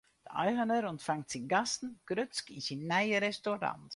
De 0.27 0.31
eigener 0.43 0.83
ûntfangt 0.91 1.29
syn 1.31 1.45
gasten 1.53 1.89
grutsk 2.07 2.45
yn 2.55 2.61
syn 2.67 2.85
nije 2.91 3.17
restaurant. 3.27 3.85